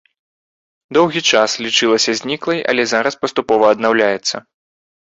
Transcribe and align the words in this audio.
Доўгі 0.97 1.21
час 1.33 1.49
лічылася 1.65 2.11
зніклай, 2.23 2.59
але 2.75 2.83
зараз 2.97 3.13
паступова 3.23 3.65
аднаўляецца. 3.77 4.35